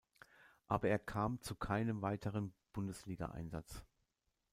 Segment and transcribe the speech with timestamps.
[0.65, 3.83] Aber er kam zu keinem weiteren Bundesligaeinsatz.